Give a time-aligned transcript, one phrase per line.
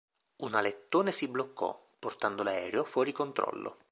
[0.37, 3.77] Un alettone si bloccò, portando l'aereo fuori controllo.